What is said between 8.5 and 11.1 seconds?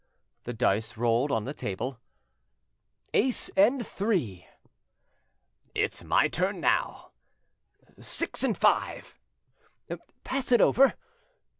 five." "Pass it over.